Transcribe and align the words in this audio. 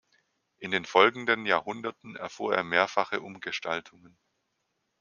In 0.57 0.71
den 0.71 0.83
folgenden 0.85 1.45
Jahrhunderten 1.45 2.15
erfuhr 2.15 2.55
er 2.55 2.63
mehrfache 2.63 3.21
Umgestaltungen. 3.21 4.17